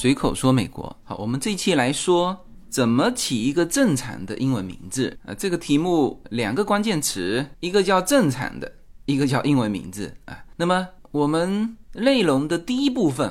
[0.00, 0.96] 随口说美国。
[1.04, 5.34] 好，我们这一期来说怎么起一个正常的英文名字啊？
[5.34, 8.72] 这个题目两个关键词，一个叫正常的，
[9.04, 10.42] 一个叫英文名字啊。
[10.56, 13.28] 那么我们内容的第一部分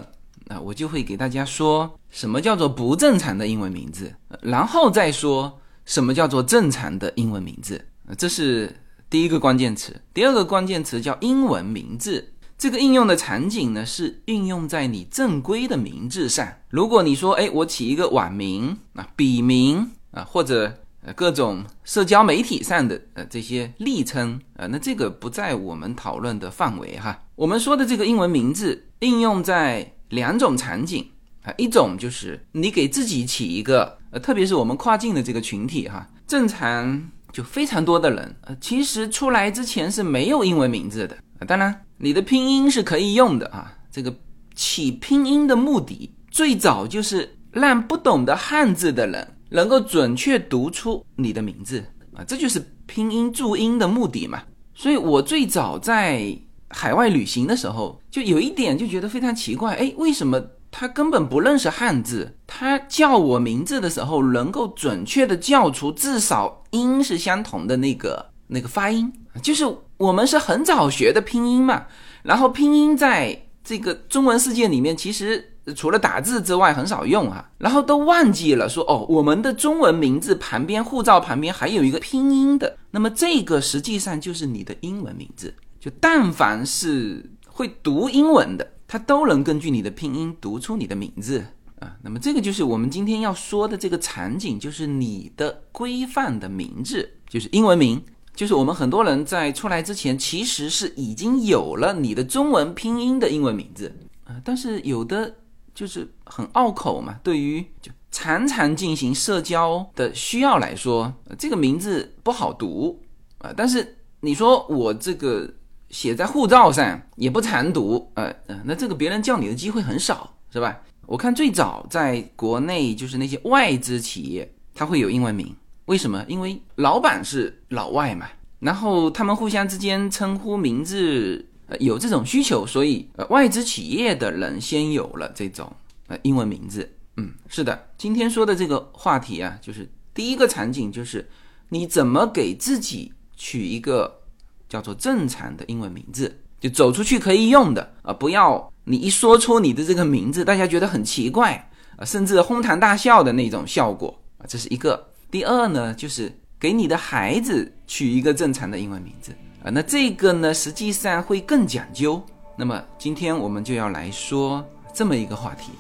[0.48, 4.14] 啊，我就会给大家说什么叫做不正常的英文名字，
[4.44, 8.14] 然后再说什么叫做正常的英文名字啊。
[8.16, 8.72] 这是
[9.10, 10.00] 第一个关键词。
[10.14, 12.34] 第二个关键词叫英文名字。
[12.60, 16.46] 这个应用的场景呢，是运用在你正规的名字上。
[16.68, 20.70] 如果你说，哎，我起一个网名啊、笔名啊，或者
[21.02, 27.18] 呃各种社交媒体上的呃这些昵称啊，那这个不在我们讨论的范围哈。
[27.36, 31.10] 我们说的这个英文名字应用在两种场景
[31.44, 41.86] 啊，一种就是你给自己起一个，呃，特别是我们跨境的这个群体哈，正常就非常多的人，呃，其实出来之前是没有英文名字的啊，当然。
[42.02, 44.16] 你的拼音是可以用的啊，这个
[44.56, 51.84] 起拼音的目的最早就是让不懂得汉字的人能够准确读出你的名字
[52.16, 54.42] 啊，这就是拼音注音的目的嘛。
[54.74, 56.34] 所以我最早在
[56.70, 69.12] 海外旅行的时候，就有一点就觉得非常奇怪，哎，为什么他根本不认识汉字，他叫我名字的时候能够准确的叫出至少音是相同的那个那个发音，
[69.44, 69.66] 就是。
[70.00, 71.86] 我们是很早学的拼音嘛，
[72.24, 91.46] 然后拼音在这个中文世界里面，其实除了打字之外很少用啊，然后都忘记了说哦，我们的中文名字旁边护照旁边还有一个拼音的，那么这个实际上就是你的英文名字，就但凡是会读英文的，它都能根据你的拼音读出你的名字
[91.80, 98.02] 啊，那么这个就是我们今天要说的这个场景，就是你的规范的名字，就是英文名。
[98.36, 105.36] 就是我们很多人在出来之前，其实是已经有了你的中文拼音的英文名字啊，但是有的
[105.76, 107.20] 就是很拗口嘛。
[107.24, 113.00] 对于就常常进行社交的需要来说，这个名字不好读
[113.40, 113.54] 啊。
[113.56, 115.52] 但是你说我这个
[115.90, 120.80] 写在护照上也不常读，呃呃，那这个别人叫你的机会很少，是吧？
[121.06, 125.56] 我看最早在国内就是那些外资企业，它会有英文名。
[125.90, 126.24] 为什么？
[126.28, 128.30] 因为老板是老外嘛，
[128.60, 135.68] 然后他们互相之间称呼名字，呃，有这种需求，所以呃，外资企业的人先有了这种
[136.06, 136.88] 呃英文名字。
[137.18, 141.28] 嗯，是的，今天说的这个话题啊，就是第一个场景就是
[141.70, 144.22] 你怎么给自己取一个
[144.70, 151.68] 叫做正常的英文名字，就走出去可以用的啊，不要你一说出你的这个名字，大家觉得很奇怪
[151.98, 155.09] 啊，甚至哄堂大笑的那种效果啊，这是一个。
[155.32, 159.32] 第二呢，就是给你的孩子取一个正常的英文名字
[159.64, 162.20] 啊，那这个呢，实际上会更讲究。
[162.56, 165.72] 那么今天我们就要来说这么一个话题。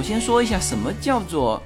[0.00, 1.62] 首先说一下什么叫做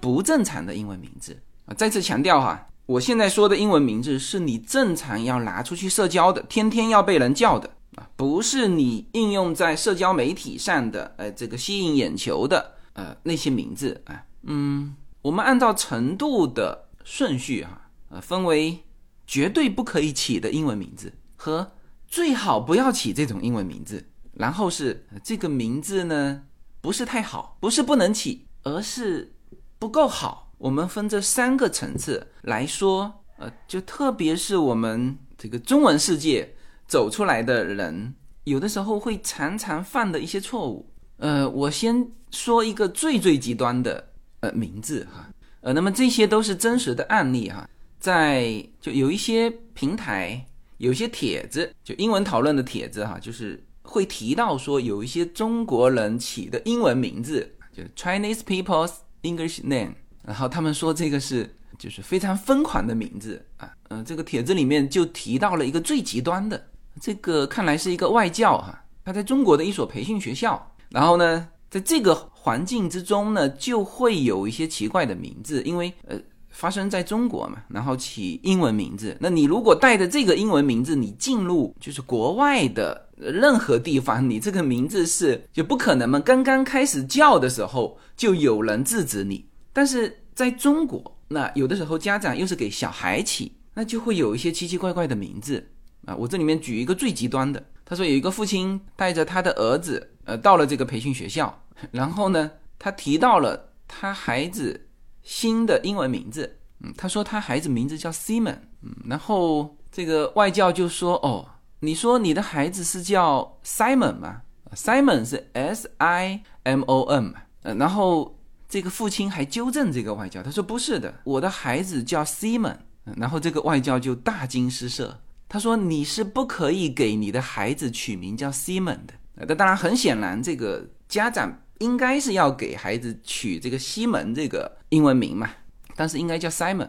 [0.00, 1.74] 不正常的英文名字啊！
[1.74, 14.20] 再次强调哈，我现在说的英文名字是你正常要拿出去社交的，天天要被人叫的啊，不是你应用在社交媒体上的，呃，这个吸引眼球的，呃，那些名字啊。
[14.42, 18.80] 嗯，我们按照程度的顺序哈，呃，分为
[19.28, 21.70] 绝对不可以起的英文名字和
[22.08, 26.42] 最好不要起这种英文名字，然后是这个名字呢。
[26.86, 29.34] 不是太好，不是不能起，而是
[29.76, 30.52] 不够好。
[30.56, 36.48] 我们分这三个层次来说，呃，就特别是我们这个中文世界
[36.86, 40.88] 走出来的人，有的时候会常常犯的一些错误。
[41.16, 44.08] 呃，我先说一个最最极端的
[44.38, 45.28] 呃名字哈，
[45.62, 47.68] 呃，那么这些都是真实的案例哈，
[47.98, 50.46] 在就有一些平台，
[50.76, 53.60] 有些帖子，就英文讨论的帖子哈，就是。
[53.86, 58.92] 会提到说有一些中国人起的英文名字，就 Chinese people's
[59.22, 66.62] English name，然后他们说这个是就是非常疯狂的名字啊，嗯，这个帖子里面就提到了一个最极端的，
[67.00, 76.20] 这个看来是一个外教哈，他在中国的一所培训学校，然后呢，在这个环境之中呢，就会有一些奇怪的名字，因为呃。
[76.56, 79.14] 发生在中国嘛，然后起英文名字。
[79.20, 86.18] 那你如果带着这个英文名字，你进入就是国外的任何地方，你这个名字是就不可能嘛。
[86.18, 89.44] 刚刚开始叫的时候，就有人制止你，
[89.74, 95.62] 但是在中国，那有的时候家长又是给小孩起，那就会有一些奇奇怪怪的名字
[96.06, 96.16] 啊。
[96.16, 104.85] 我这里面举一个最极端的，他说有一个父亲带着他的儿子，呃，到了这个培训学校，然后呢，他提到了他孩子
[105.26, 111.44] 新的英文名字，嗯，他说他孩子名字叫 Simon，嗯，然后这个外教就说，哦，
[111.80, 114.42] 你说你的孩子是叫 Simon 吗
[114.74, 118.34] ？Simon 是 S I M O N，呃，然后。
[118.68, 122.76] 这个父亲还纠正这个外教，他说不是的，我的孩子叫 Simon。
[123.16, 129.14] 然后这个外教就大惊失色，他说你是不可以给你的孩子取名叫 Simon 的。
[129.34, 135.50] 那当然很显然，这个家长应该是要给孩子取这个西门这个英文名嘛，
[135.94, 136.88] 但是应该叫 Simon。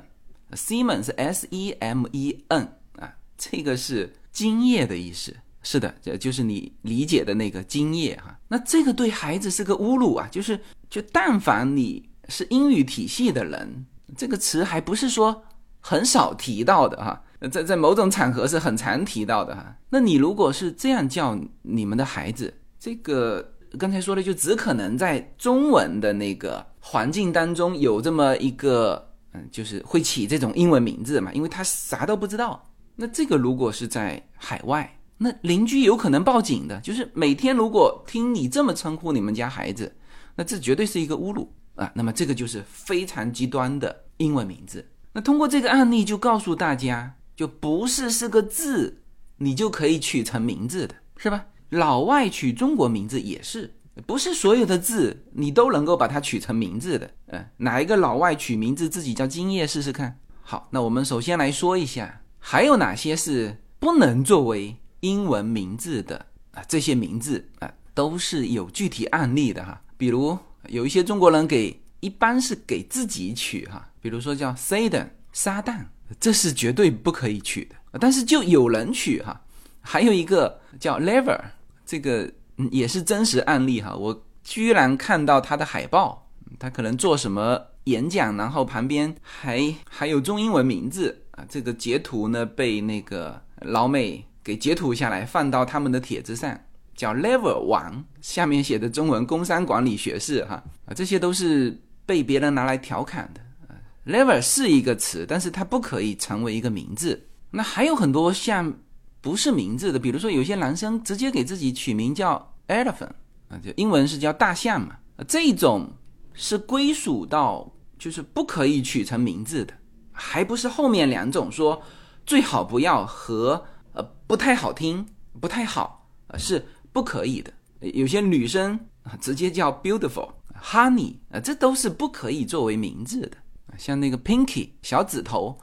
[0.51, 2.61] Simon 是 S E M E N
[2.97, 5.35] 啊，这个是精液的意思。
[5.63, 8.39] 是的，这就是你理解的那个精液哈。
[8.47, 10.25] 那这个对孩子是个侮辱啊！
[10.31, 10.57] 就是，
[10.89, 13.85] 就但凡你是英语体系的人，
[14.15, 15.43] 这个词还不是说
[15.81, 19.75] 很少提到的哈，在在某种场合是很常提到的哈。
[19.89, 32.69] 那你如果是这样叫你们的孩子，这个刚才说的就只可能在中文的那个环境当中有这么一个，嗯，就是会起这种英文名字嘛，因为他啥都不知道。
[32.95, 34.93] 那这个如果是在海外。
[35.19, 39.91] 那邻居有可能报警的，就是每天如果听你这么称呼你们家孩子，
[40.35, 41.91] 那这绝对是一个侮辱啊！
[41.95, 44.87] 那么这个就是非常极端的英文名字。
[45.13, 49.01] 那通过这个案例就告诉大家，就不是是个字，
[49.37, 51.47] 你就可以取成名字的，是吧？
[51.69, 53.75] 老外取中国名字也是，
[54.05, 57.11] 不是所有的字你都能够把它取成名字的。
[57.27, 60.19] 嗯，哪一个老外取名字自己叫金叶试试看？
[60.41, 64.77] 好，那我们首先来说一下，还有哪些是不能作为。
[65.01, 69.79] 英文名字的啊，这些名字啊都是有具体案例的哈。
[69.95, 70.35] 比如
[70.69, 75.85] 有一些中国人给，一般是给自己取哈，比如说叫 Satan 撒旦，
[76.19, 77.75] 这是绝对不可以取的。
[77.99, 79.39] 但是就有人取哈。
[79.81, 81.39] 还有一个叫 Lever，
[81.87, 82.31] 这个
[82.69, 83.95] 也是真实案例哈。
[83.95, 86.29] 我居然看到他的海报，
[86.59, 91.43] 他可能做什么演讲，然后旁边还还有中英文名字啊。
[91.49, 94.23] 这个截图呢被那个老美。
[94.47, 96.57] 给截图下来放到他们的帖子上，
[96.95, 103.75] 叫 Level 王下面写的中文工商管理学士哈啊，这些都是被别人拿来调侃的啊。
[104.05, 107.27] Level 是一个词，但是它不可以成为一个名字。
[107.51, 108.73] 那还有很多像
[109.21, 113.11] 不是名字的，比如说有些男生直接给自己取名叫 Elephant
[113.49, 114.97] 啊，就英文是叫大象嘛，
[115.27, 115.89] 这种
[116.33, 119.73] 是归属到就是不可以取成名字的，
[120.11, 121.81] 还不是后面两种说
[122.25, 123.63] 最好不要和。
[123.93, 125.03] 呃，不太好听，
[125.41, 127.51] 不太好，呃，是不可以的。
[127.79, 130.29] 有些女生啊，直接叫 beautiful
[130.61, 133.31] honey 啊，这都是不可以作为名字的。
[133.75, 135.57] 像那个 pinky 小指头，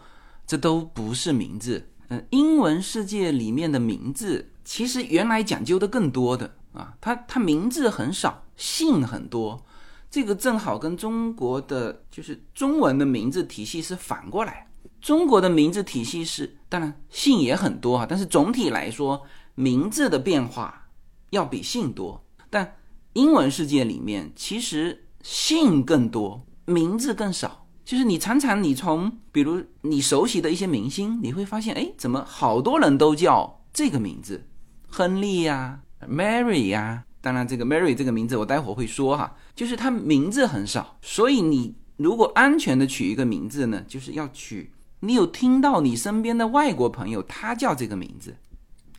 [0.48, 1.88] 这都不是名字。
[2.30, 9.64] 英文世界里面的名字，其实原来讲究的更多的啊，它它名字很少，姓很多。
[10.10, 14.66] 这个正好跟中国的就是中文的名字体系是反过来。
[15.00, 19.22] 中国的名字体系是，当然姓也很多啊，但是总体来说，
[19.54, 20.88] 名字的变化
[21.30, 22.24] 要比姓多。
[22.48, 22.76] 但
[23.12, 27.63] 英文世界里面，其实姓更多，名字更少。
[27.84, 34.46] 就是你常常你从，比如你熟悉的一些明星，你会发现，哎，怎么好多人都叫这个名字，
[34.88, 37.04] 亨利呀，Mary 呀。
[37.20, 44.70] 当然，这个 Mary 这个名字我待会儿会说哈，就是他名字很少，所以你如果安全的取一个名字呢，就是要取。
[45.00, 48.34] 你有听到你身边的外国朋友他叫这个名字，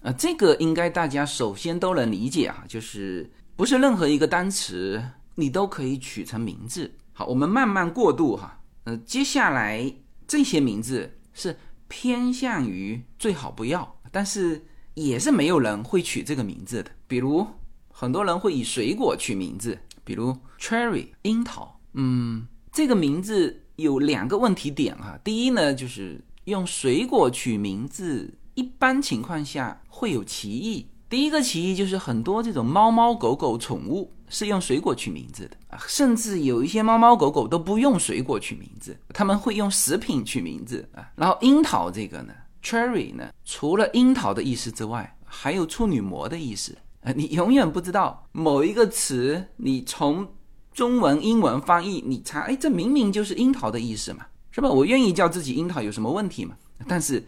[0.02, 5.04] 啊，这个应该大家首先都能理解啊，就是不是任何一个单词
[5.36, 6.92] 你都可以取成名字。
[7.14, 9.94] 好，我们慢慢过渡哈，呃，接下来
[10.26, 11.56] 这些名字是
[11.88, 14.66] 偏向于最好不要，但是
[14.96, 16.90] 也是没有人会取这个名字的。
[17.08, 17.46] 比如
[17.92, 23.62] 很多人会以水果取名字，比如 cherry 樱桃，嗯，这个名字。
[23.76, 30.88] 有两个问题点哈，第一呢，就是用水果取名字，一般情况下会有歧义。
[31.10, 41.10] 第一个歧义就是很多这种猫猫狗狗宠物是用水果取名字的啊，甚至有一些猫猫狗狗都不用水果取名字，他们会用食品取名字啊。
[41.16, 47.12] 然后樱桃这个呢，cherry 呢，除了樱桃的意思之外，还有处女膜的意思啊。
[47.12, 50.28] 你永远不知道某一个词，你从
[50.74, 54.70] 中文、英文翻译，你查，哎，这明明就是樱桃的意思嘛，是吧？
[54.70, 56.56] 我愿意叫自己樱桃，有什么问题嘛？
[56.88, 57.24] 但是，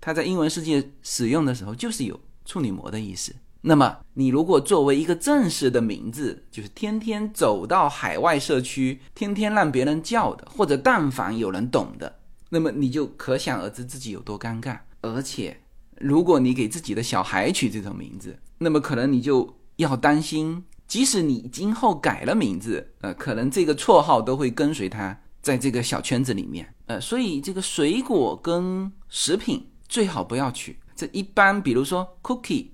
[0.00, 3.34] 它在英文世界使用的时候，就是有处女膜的意思。
[3.68, 12.20] 那么你如果作为一个正式的名字，就是天天走到海外社区，天天让别人叫的，或者但凡有人懂的，
[12.50, 14.78] 那么你就可想而知自己有多尴尬。
[15.00, 15.60] 而且，
[15.96, 26.72] 如果你给自己的小孩取这种名字，那么可能你就要担心，即使你今后改了名字，呃，可能这个绰号都会跟随他在这个小圈子里面。
[26.86, 30.78] 呃，所以这个水果跟食品最好不要取。
[30.94, 32.68] 这一般，比如说 cookie。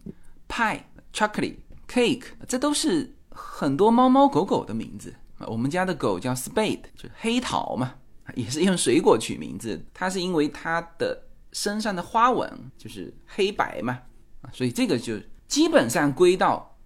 [0.52, 0.80] pie、
[1.14, 1.56] chocolate、
[1.88, 5.14] cake，这都是很多猫猫狗狗的名字。
[5.46, 7.94] 我们家的狗叫 Spade，就是黑桃嘛，
[8.34, 9.82] 也是用水果取名字。
[9.94, 11.18] 它是因为它的
[11.52, 13.98] 身上的花纹就是黑白嘛，
[14.52, 15.18] 所以这个就
[15.48, 16.76] 基本上归到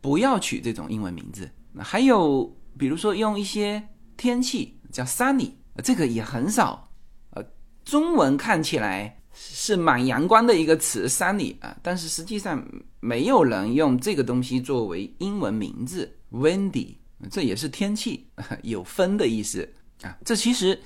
[0.00, 1.48] 不要取这种英文名字。
[1.78, 2.44] 还有
[2.76, 3.80] 比如说用一些
[4.16, 5.52] 天气叫 sunny，
[5.84, 6.90] 这个也很少，
[7.30, 7.44] 呃，
[7.84, 9.16] 中文看起来。
[9.34, 12.62] 是蛮阳光的一个词，sunny 啊，但是实际上
[13.04, 16.94] 没有人用这个东西作为英文名字，windy，
[17.28, 18.28] 这也是天气，
[18.62, 19.68] 有风的意思
[20.02, 20.16] 啊。
[20.24, 20.80] 这其实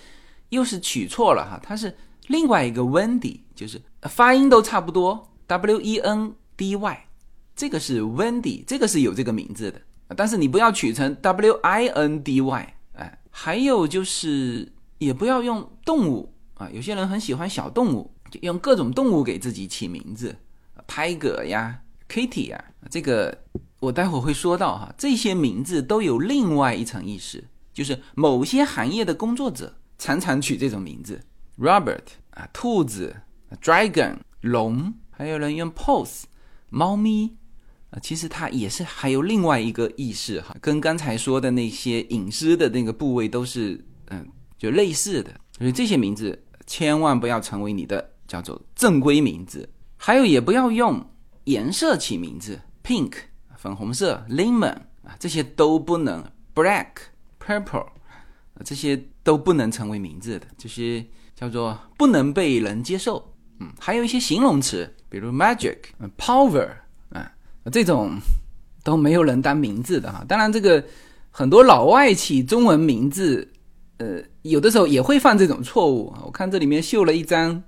[0.49, 1.95] 又是取错了哈，它是
[2.29, 7.05] 另外一个 windy，就是发音都差不多，w e n d y，
[7.55, 9.79] 这个是 windy，这个是有这个名字的，
[10.17, 18.11] 但是你不要取成 w i n d y，哎，还有就是也不要用动物啊，有些人很喜欢小动物。
[18.29, 20.35] 就用各种动物给自己起名字
[20.85, 23.37] 泰戈呀，Kitty 呀，这个
[23.81, 24.95] 我待会儿会说到哈。
[24.97, 31.21] 这些名字都有另外一层意思，就是某些行业的工作者常常取这种名字
[31.59, 33.15] ，Robert 啊，兔子
[33.63, 36.25] ，Dragon 龙，还有人用 Pose
[36.71, 37.37] 猫咪
[37.91, 44.27] 啊，其实它也是还有另外一个意思哈，跟刚才说的那些隐私的那个部位都是嗯，
[44.59, 45.33] 就类似的。
[45.59, 48.13] 所以这些名字千万不要成为你的。
[48.29, 51.01] 叫做正规名字，还有也不要用
[51.47, 53.12] 颜色起名字，pink
[53.57, 54.75] 粉红色，lemon
[55.05, 56.88] 啊这些都不能，black
[57.41, 57.87] purple
[58.65, 63.33] 这些都不能成为名字的，这些叫做不能被人接受。
[63.61, 65.76] 嗯，还有一些形容词，比如 magic、
[66.19, 66.69] power
[67.11, 67.31] 啊
[67.71, 68.19] 这种
[68.83, 70.25] 都没有人当名字的哈。
[70.26, 70.85] 当然，这个
[71.31, 73.49] 很多老外起中文名字，
[73.99, 76.12] 呃，有的时候也会犯这种错误。
[76.25, 77.62] 我看这里面秀了一张。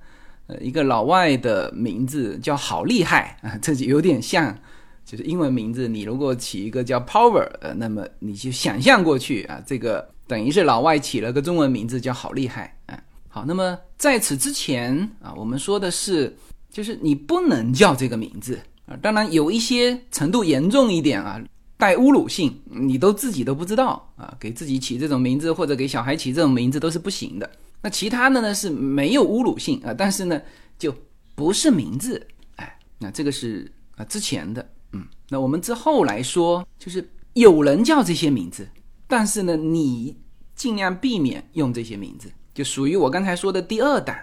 [0.48, 4.56] 呃，一个老外的名字叫好厉害啊， 这就有点像，
[5.04, 5.86] 就是英文名字。
[5.86, 12.98] 你如果起一个叫 Power，呃，那么你就想象过去啊，这个等于是老外起了个中文名字叫好厉害啊。
[13.28, 16.34] 好，那么在此之前啊，我们说的是，
[16.70, 18.96] 就是你不能叫这个名字啊。
[19.02, 21.38] 当然有一些程度严重一点啊，
[21.76, 27.50] 带侮辱性，你都自己都不知道啊，给自己起这种名字或者给小孩起这种名字都是不行的。
[27.80, 30.40] 那其他的呢是没有侮辱性啊，但是呢
[30.78, 30.94] 就
[31.34, 38.68] 不是名字，哎，那这个是啊之前的，嗯，那我们之后来说，就是有人叫这些名字，
[39.06, 40.18] 但是呢你
[40.54, 44.16] 尽量避免用这些名字，就属于我刚才说的第二档，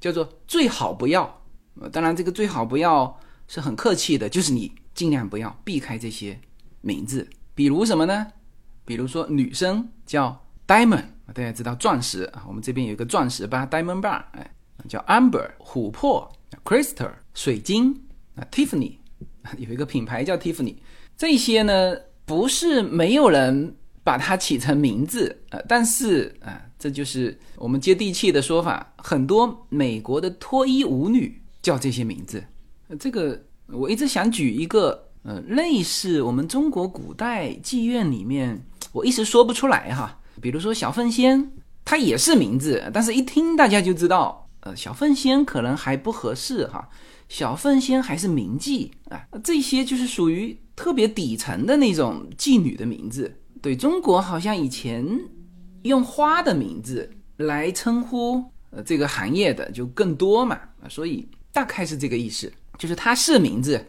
[0.00, 1.42] 叫做最好不要。
[1.80, 3.18] 呃，当然这个最好不要
[3.48, 6.38] 是很客气的，就是你尽量不要避开这些
[6.82, 8.26] 名字，比如什么呢？
[8.84, 11.04] 比如说女生叫 Diamond。
[11.34, 14.50] 大家知道钻石啊，我们这边有一个钻石吧，Diamond Bar，哎，
[14.88, 16.30] 叫 Amber，琥珀
[16.64, 17.92] ，Crystal，水晶
[18.36, 18.94] 啊，Tiffany，
[19.58, 20.76] 有一个品牌叫 Tiffany，
[21.14, 32.42] 这些呢不是没有人把它起成名字啊，但是啊，这就是我们接地气的说法，很多美国的脱衣舞女叫这些名字。
[32.98, 38.62] 这个我一直想举一个，呃，类似我们中国古代妓院里面，
[38.92, 40.18] 我一时说不出来哈。
[40.42, 41.52] 比如说小凤仙，
[41.84, 46.86] 它也是名字，但是一听大家就知道，呃，小凤仙可能还不合适哈。
[47.28, 53.34] 小凤仙还是名妓啊，这些就是属于特别底层的那种妓女的名字。
[53.62, 55.06] 对中国好像以前
[55.82, 60.58] 用花的名字来称呼呃这个行业的就更多嘛，
[60.88, 63.82] 所以大概是这个意思，就是它是名字，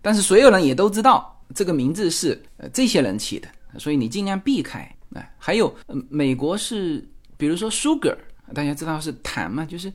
[0.00, 3.48] 但是所有人也都知道这个名字是呃这些人起的，
[3.78, 4.90] 所以你尽量避开。
[5.14, 5.74] 哎，还有，
[6.10, 7.02] 美国是，
[7.38, 8.14] 比如说 sugar，
[8.52, 9.90] 大家知道是糖嘛，就是，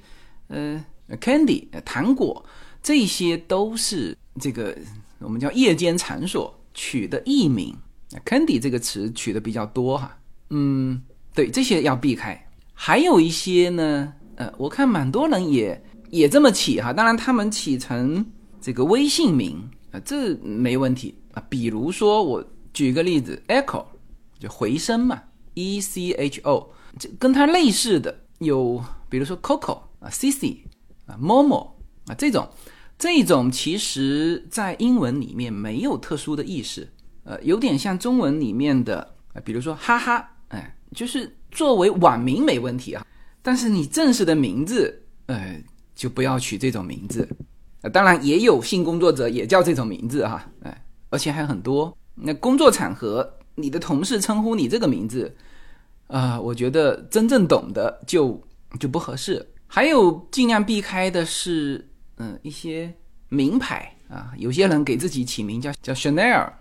[0.48, 0.84] 呃
[1.22, 2.44] ，candy，糖果，
[2.82, 4.76] 这些都是这个
[5.20, 7.76] 我们叫夜间场所取的艺名
[8.26, 10.18] ，candy 这个词取的比较多哈，
[10.50, 11.00] 嗯，
[11.36, 12.50] 对，这些要避开。
[12.74, 15.80] 还有一些呢，呃，我看蛮多人也
[16.10, 18.26] 也这么起哈，当然他们起成
[18.60, 21.44] 这个微信名啊，这没问题啊。
[21.48, 22.44] 比如说我
[22.74, 23.86] 举个例子，echo。
[24.44, 25.24] 就回声嘛
[25.54, 26.70] ，E C H O，
[27.00, 30.66] 这跟它类似的有，比如说 Coco 啊，C C
[31.06, 31.70] 啊，Momo
[32.08, 32.50] 啊，这种
[33.00, 36.86] 这种其实在英文里面没有特殊的意思，
[37.24, 43.08] 呃，有点像中文里面的，呃，比如说哈哈，哎，就是作为网名没问题啊，
[43.42, 45.64] 但是你正式的名字，呃，
[45.96, 47.26] 就不要取这种名字。
[47.82, 51.98] 呃，当然也有性工作者也叫这种名字哈，哎，而且还很多。
[52.14, 55.36] 那工作场合，你的同事称呼你这个名字，
[56.08, 58.42] 啊，我觉得真正懂的就
[58.80, 59.48] 就不合适。
[59.68, 62.94] 还有尽量避开的是，嗯，一些
[63.30, 66.52] 名牌啊，有些人给自己起名叫叫 Chanel，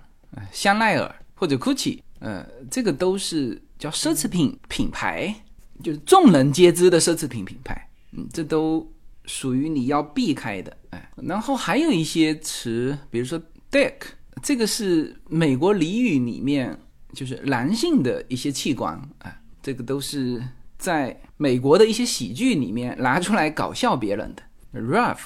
[0.51, 5.35] 香奈儿或者 Gucci，呃，这个都是叫奢侈品品牌，
[5.83, 8.87] 就是众人皆知的奢侈品品牌，嗯，这都
[9.25, 11.11] 属于你要避开的，哎。
[11.17, 13.95] 然后还有一些词，比如说 Dick。
[14.41, 16.77] 这个是美国俚语里面
[17.13, 20.43] 就是男性的一些器官啊，这个都是
[20.79, 24.43] 在美国的一些喜剧里面拿出来搞笑别人的。
[24.81, 25.19] Rough，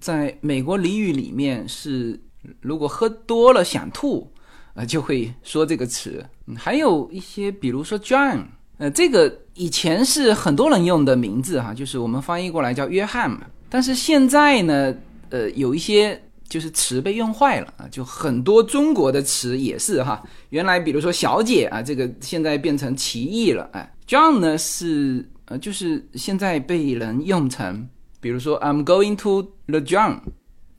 [0.00, 2.20] 在美国俚语里面是
[2.60, 4.32] 如果喝多了想吐
[4.74, 6.26] 啊，就会说这个词。
[6.56, 8.46] 还有一些，比如说 John，
[8.78, 13.42] 呃，这个以前是很多人用的名字哈，就是我们翻译过来叫约翰嘛。
[13.68, 14.94] 但是现在呢，
[15.30, 16.20] 呃，有一些。
[16.50, 27.88] 就是词被用坏了啊，就很多中国的词也是哈，原来比如说小姐啊，这个现在变成歧义了哎，John 呢是呃，就是现在被人用成，
[28.20, 30.18] 比如说 I'm going to the John，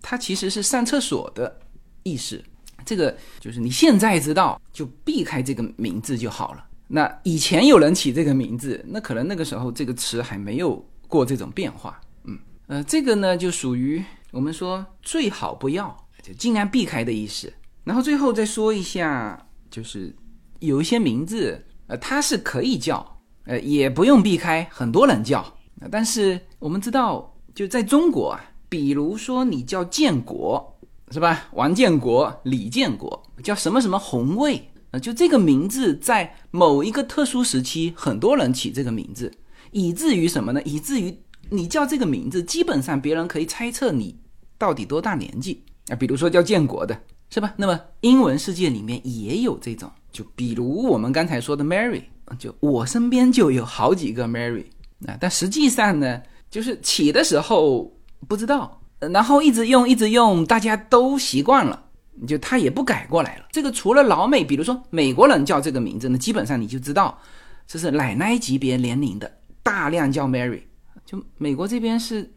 [0.01, 1.57] 它其实是上厕所的
[2.03, 2.43] 意思，
[2.85, 6.65] 这个就是你现在知道就避开这个名字就好了。
[6.89, 12.37] 那以前有人起这个名字，那可能那个时候这个词还没有过这种变化，嗯
[12.67, 14.03] 呃，这个呢就属于。
[14.31, 17.51] 我们说最好不要，就尽量避开的意思。
[17.83, 20.15] 然后最后再说一下，就是
[20.59, 25.45] 有一些名字，呃，它是可以叫，呃，也不用避开，很多人叫。
[25.91, 31.49] 但是我们知道，就在中国啊，比如说你叫建国，是吧？
[31.53, 39.29] 王建国、李建国，叫什么什么红卫，呃，就这个名字在某一个特殊时期，很多人起这个名字，
[39.71, 40.61] 以至于什么呢？
[40.61, 41.17] 以至于
[41.49, 44.20] 你叫这个名字，基本上别人可以猜测你。
[44.61, 45.95] 到底多大年纪啊？
[45.95, 46.95] 比如说叫建国的，
[47.31, 47.51] 是吧？
[47.57, 52.03] 那么英文世界里面也有这种，就比如我们刚才说的 Mary，
[52.37, 54.65] 就我身边就有好几个 Mary
[55.07, 55.17] 啊。
[55.19, 56.21] 但实际上呢，
[56.51, 57.91] 就是起的时候
[58.27, 61.85] 不知道，然后一直用一直用，大家都习惯了，
[62.27, 63.45] 就他也不改过来了。
[63.51, 67.17] 这个除了老美，比如说美国人叫这个名字呢，基本上你就知道
[67.65, 70.61] 这是奶奶级别年龄的，大量叫 Mary。
[71.03, 72.31] 就美国这边是。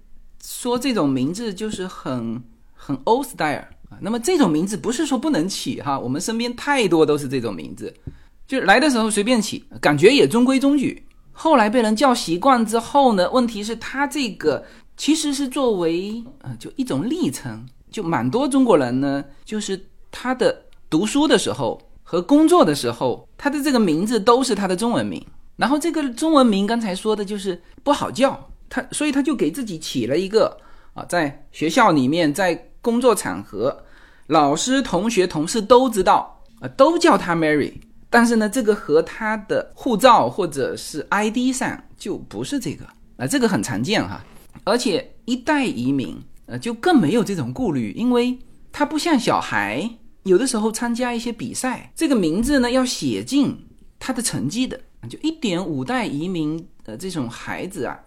[0.47, 2.43] 说这种名字就是很
[2.75, 7.93] 很 old style 啊，那么这种名字不是说不能起哈，我们身边太多都是这种名字，
[8.47, 11.03] 就来的时候随便起，感觉也中规中矩。
[11.33, 14.63] 后来被人叫习惯之后呢，问题是他这个
[14.99, 25.25] 其实是作为呃就一种历程，就蛮多中国人呢，就是他的读书的时候和工作的时候，他的这个名字都是他的中文名，
[25.57, 28.51] 然后这个中文名刚才说的就是不好叫。
[28.75, 30.59] 他所以他就给自己起了一个
[30.95, 33.85] 啊，在学校里面，在工作场合，
[34.27, 37.75] 老师、同学、同事都知道啊，都叫他 Mary。
[38.11, 42.85] 但是呢，这个和他的护照或者是 ID 上就不是这个
[43.17, 44.25] 啊，这个很常见哈。
[44.65, 48.37] 而且一代移民呃，就更没有这种顾虑，因为
[48.73, 49.89] 他不像小孩，
[50.25, 53.57] 有的时候参加一些比赛，这个名字呢要写进
[54.01, 58.01] 他的成绩的，就一点五代移民的这种孩子啊。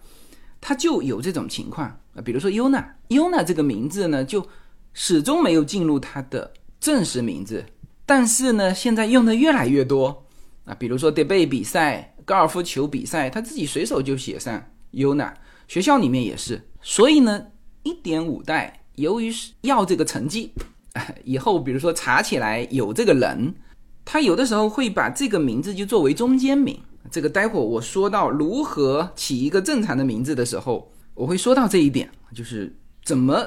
[0.60, 1.88] 他就有这种情况。
[2.14, 4.46] 啊，比如说 Yuna，Yuna 这个名字呢，就
[4.92, 7.64] 始终没有进入他的正式名字，
[8.04, 10.24] 但是呢，现在用的越来越多。
[10.64, 15.32] 啊，比如说 debate 比赛、高尔夫球比赛，他自己随手就写上 Yuna，
[15.66, 17.46] 学校里面也是，所以呢，
[17.84, 20.52] 一点五代，由于是要这个成绩，
[21.24, 23.54] 以后比如说查起来有这个人，
[24.04, 26.78] 他有的时候会把这个名字就作为中间名。
[27.10, 33.46] 这个待会我说到如何起一个正常的名字的时候，我会说到这一点，就是怎么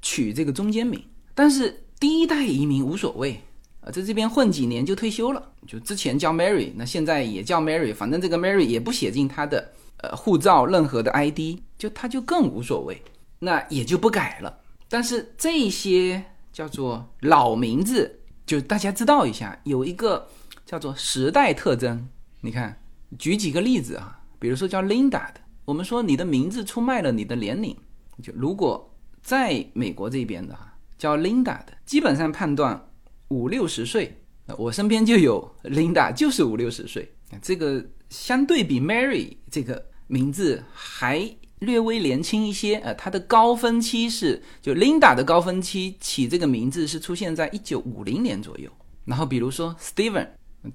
[0.00, 1.02] 取这个中间名。
[1.34, 3.40] 但是第一代移民无所谓
[3.80, 13.02] 啊，在这边混几年就退休了，就之前叫 Mary，那现在也叫 Mary，反正这个 Mary 也不写进他的呃护照任何的 ID，就他就更无所谓，
[13.40, 14.58] 那也就不改了。
[14.88, 20.28] 但是这些叫做老名字，就大家知道一下，有一个
[20.64, 22.08] 叫做时代特征，
[22.42, 22.79] 你看。
[23.18, 27.76] 举几个例子啊，比如说叫 Linda 的，我们说你的名字出卖了你的年龄。
[28.22, 32.88] 就如果在美国这边的哈，叫 Linda 的，基本上判断
[33.28, 34.16] 五六十岁。
[34.58, 37.08] 我身边就有 Linda，就是五六十岁。
[37.40, 48.68] 这个相对比 Mary 这个名字还略微年轻一些，呃，它的高峰期是就 Linda 的高峰期起这个名字是出现在一九五零年左右。
[49.04, 50.26] 然后比如说 Steven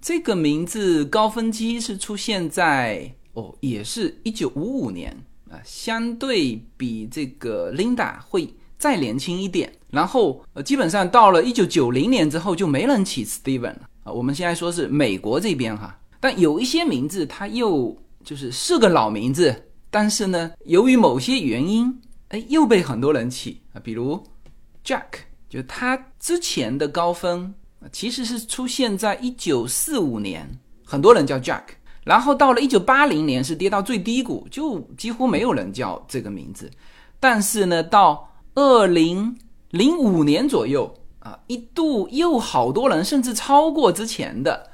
[0.02, 5.16] 这个名字高峰期是出现在哦，也是一九五五年
[5.50, 9.72] 啊，相对比这个 Linda 会再年轻一点。
[9.92, 14.12] 然后呃，基本上到了一九九零年之后就没人起 Steven 了啊。
[14.12, 19.64] 我们现在说是美国这边哈，但有一些名字它又就是是个老名字。
[19.90, 24.22] 但是呢，由于某些原因，哎，又被很多人起啊，比如
[24.84, 25.04] Jack，
[25.48, 27.54] 就他之前的高峰
[27.92, 30.50] 其实是出现在一九四五年，
[30.84, 31.64] 很多人叫 Jack，
[32.04, 36.70] 然后到了一九八零年是跌到最低谷，就几乎没有人叫这个名字。
[37.20, 39.38] 但是呢，到二零
[39.70, 44.70] 零五年左右啊，一度又好多人，甚至超过之前的，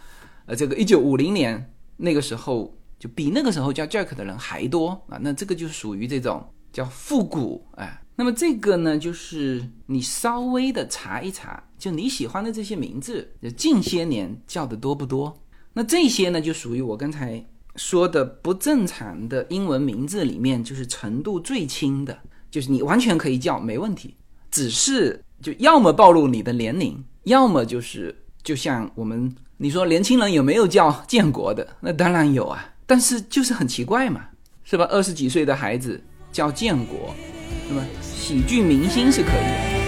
[0.45, 2.75] 呃，这个一九五零年那个时候。
[3.01, 7.99] 就比那个时候叫 Jack 的人还多啊，那这个就属于这种叫复古哎。
[8.15, 15.35] 那么这个呢，就是你稍微的查一查，就你喜欢的这些名字，就近些年叫的多不多？
[15.73, 17.43] 那这些呢，就属于我刚才
[17.75, 22.15] 说的不正常的英文名字里面，就是程度最轻的，
[22.51, 24.13] 就是你完全可以叫没问题，
[24.51, 31.67] 只是就要么暴露你的年龄，要么就是就像我们你说年轻人有没有叫 建国的？
[31.79, 32.63] 那当然有啊。
[32.85, 34.21] 但是就是很奇怪嘛，
[34.63, 34.85] 是吧？
[34.91, 35.99] 二十几岁的孩子
[36.31, 37.15] 叫建国，
[37.67, 39.80] 那么喜剧明星是可以。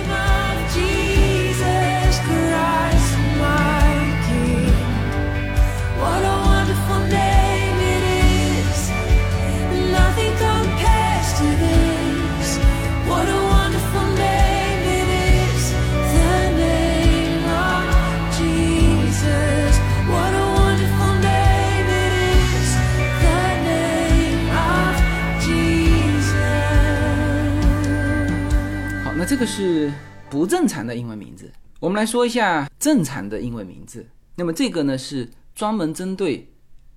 [29.44, 29.92] 个是
[30.30, 31.52] 不正常的英文名字。
[31.82, 34.08] 我们来说一下正常的英文名字。
[34.38, 36.50] 那么这个呢是专门针对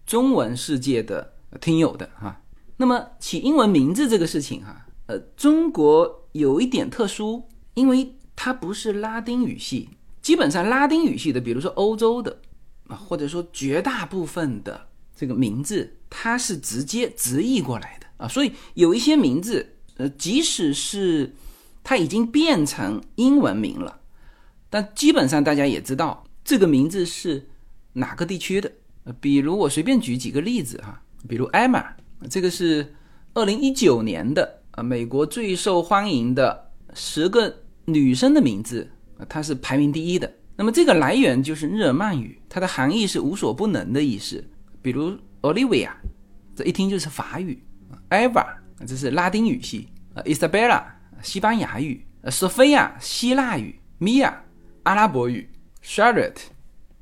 [0.06, 2.40] 中文世界的听友的哈。
[2.76, 9.88] 那么起英文名字这个事情哈，呃，中国有一点特殊，因为它不是拉丁语系。
[10.22, 12.38] 基本上拉丁语系的，比如说欧洲的
[12.86, 18.28] 啊，或者说绝大部分的这个名字，它是直接直译过来的啊。
[18.28, 21.34] 所以有一些名字，呃，即使是
[21.88, 24.00] 它已经变成英文名了，
[24.68, 27.48] 但基本上大家也知道这个名字是
[27.92, 28.68] 哪个地区的。
[29.20, 31.86] 比如我随便举几个例子哈，比如 Emma，
[32.28, 32.92] 这个是
[33.34, 38.90] 二零一九年的啊美国最受欢迎的十个女生的名字，
[39.28, 40.28] 它是排名第一的。
[40.56, 44.44] 那么这个来源就是日耳曼语，它的含义是无所不能的意思。
[44.82, 45.90] 比如 Olivia，
[46.56, 47.62] 这一听就是法语
[48.10, 48.44] ；Eva，
[48.84, 50.95] 这是拉丁语系；呃，Isabella。
[51.22, 54.32] 西班牙语，呃，索菲亚，希腊语，Mia，
[54.84, 55.48] 阿拉伯语
[55.82, 56.36] ，Charlotte，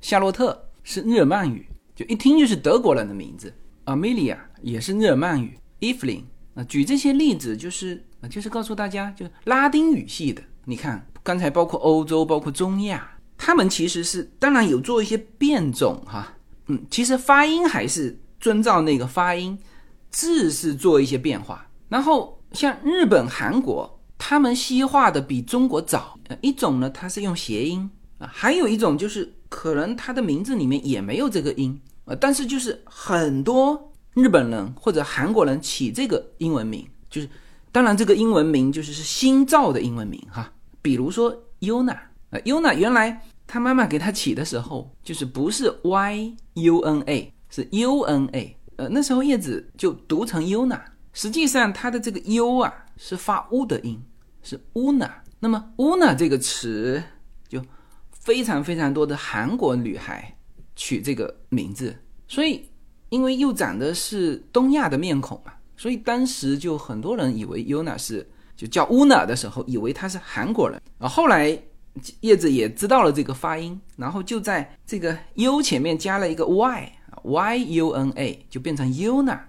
[0.00, 3.52] 夏洛特是日耳曼语，就一听就是德国人的名字
[3.84, 6.22] ，Amelia 也是日耳曼语，Evelyn，
[6.54, 19.58] 啊，举这些例子就是啊，就是告诉大家，就拉丁语系的，你看刚才包括欧洲，包括中亚，他们其实是当然有做一些变种哈，嗯，其实发音还是遵照那个发音，
[20.10, 23.90] 字是做一些变化，然后像日本、韩国。
[24.26, 37.28] 他们西化的比中国早，一种呢，它是用谐音啊，还有一种就是可能他的名字里面也没有这个音啊，但是就是很多日本人或者韩国人起这个英文名，就是
[37.70, 41.92] 当然这个英文名就是是新造的英文名哈，比如说 Yuna
[42.30, 50.80] 啊，Yuna 原来他妈妈给他起的时候就是不是 Y U N A 是 U N A，呃那时候叶子就读成 Yuna，
[51.12, 54.02] 实际上它的这个 U 啊是发 U 的音。
[54.44, 57.02] 是 Una，，那么 Una 这个词
[57.48, 57.60] 就
[58.12, 60.36] 非常非常多的韩国女孩
[60.76, 61.96] 取这个名字，
[62.28, 62.68] 所以
[63.08, 71.08] 因为又长得是东亚的面孔嘛，所以当时就很多人以为 una 是就叫 Una 的时候，以为她是韩国人啊。
[71.08, 71.58] 后来
[72.20, 79.40] 叶子也知道了这个发音，然后就在这个 U 前面加了一个 Y，Y U N A 就变成 Una，。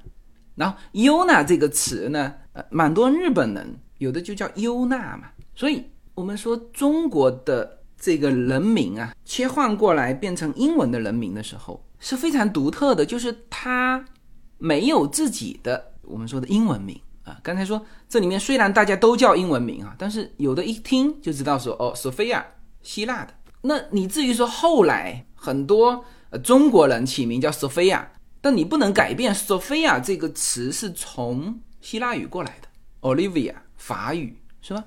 [0.55, 3.75] 然后 Una 这个词呢，呃，蛮多日本人。
[4.05, 14.05] 有的就叫优娜嘛，所以我们说中国的这个人名啊，切换过来变成英文的人名的时候是非常独特的，就是它
[14.59, 17.39] 没有自己的我们说的英文名啊。
[17.41, 22.45] 刚才说这里面虽然大家都叫英文名啊，但是有的一听就知道说哦，索菲亚，
[22.83, 23.33] 希腊的。
[23.61, 28.07] 那你至于说后来很多呃中国人起名叫索菲亚，
[28.39, 31.59] 但你不能改变索菲亚这个词是从。
[31.81, 32.67] 希腊语过来的
[33.01, 33.53] ，Olivia
[33.85, 34.83] 法语是吧？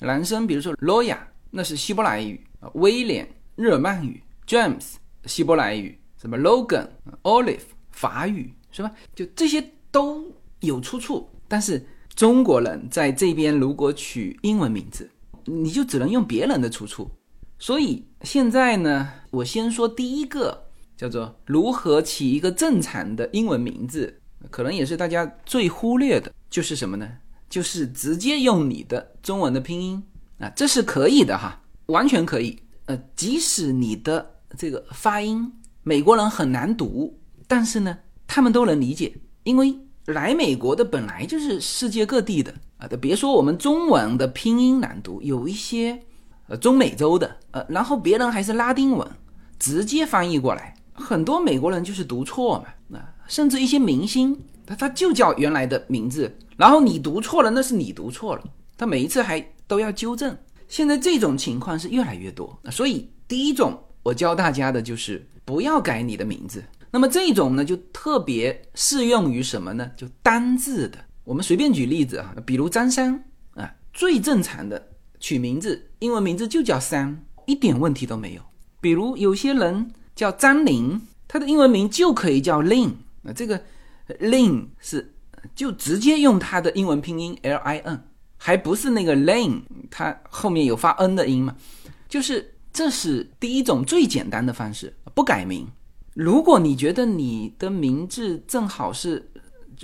[0.00, 6.88] 男生比如说 l o y a 那是希伯来语，威廉日耳曼语，James 希伯来语，什么 Logan
[7.22, 7.60] Olive
[7.92, 8.90] 法语是吧？
[9.14, 10.26] 就这些都
[10.58, 11.86] 有出处，但是
[12.16, 15.08] 中国人在这边如果取英文名字，
[15.44, 17.08] 你就只能用别人的出处。
[17.56, 27.08] 所以现在呢，我先说第一个，叫做如何起一个正常的英文名字，可能也是大家最忽略的，就是什么呢？
[27.50, 30.02] 就是直接用你的中文的拼音
[30.38, 32.58] 啊，这是可以的哈，完全可以。
[32.86, 46.00] 呃，即使你的这个发音美国人很难读，但是呢，他们都能理解，因为来美国的本来就是世界各地的啊，都别说我们中文的拼音难读，有一些。
[46.48, 49.08] 呃，中美洲的，呃，然后别人还是拉丁文
[49.56, 54.36] 直接翻译过来，很多美国人就是读错嘛，那甚至一些明星，
[54.70, 58.44] 他他就叫原来的名字，然后你读错了，那是你读错了，
[58.76, 60.36] 他每一次还都要纠正。
[60.68, 66.62] 现在这种情况是越来越多，所以第一种我教大家的就是不要改你的名字。
[66.92, 69.90] 那么这种呢，就特别适用于什么呢？
[69.96, 70.98] 就单字的。
[71.24, 74.86] 我们随便举例子啊，比如张三啊，最正常的。
[75.22, 78.40] 取名字，英文名字就叫三，一点问题都没有。
[78.80, 83.62] 比如有些人叫张玲，他的英文名就可以叫 Lin，那这个
[84.18, 85.14] Lin 是
[85.54, 88.02] 就直接用它的英文拼音 L I N，
[88.36, 91.56] 还不是那个 LINE 它后面有发 N 的音嘛？
[92.08, 95.66] 就是这是第一种最简单的方式，不改名。
[96.14, 99.30] 如果你觉得你的名字正好是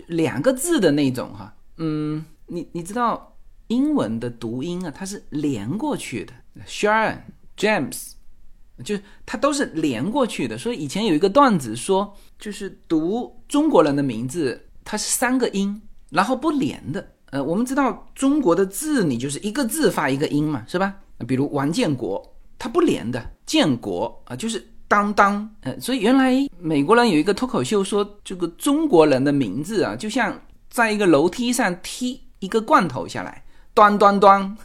[0.06, 3.32] 两个字的那种哈，嗯，你你知道。
[3.68, 6.32] 英文的读音啊，它是连过去的
[6.68, 7.18] ，Sharon、
[7.56, 8.12] James，
[8.84, 10.56] 就它都是连过去的。
[10.56, 17.06] 所以以前有一个段子说，就是读中国人的名字，它是三个音，然后不连的。
[17.30, 20.94] 呃，我们知道中国的字，你就是一个字发一个音嘛，是吧？
[21.26, 22.22] 比如王建国，
[22.58, 25.48] 它不连的，建国啊，就是当当。
[25.62, 33.42] 呃，所以原来美国人有一个脱口秀说，这个中国人的名字啊，就像在一个楼梯上踢一个罐头下来。
[33.74, 34.56] 端端端，